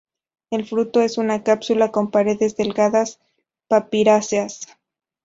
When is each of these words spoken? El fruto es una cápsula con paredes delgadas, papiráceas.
El 0.49 0.65
fruto 0.65 0.99
es 1.01 1.19
una 1.19 1.43
cápsula 1.43 1.91
con 1.91 2.09
paredes 2.09 2.55
delgadas, 2.57 3.19
papiráceas. 3.67 4.61